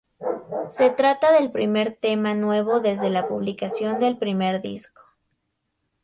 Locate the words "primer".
1.51-1.95, 4.17-4.59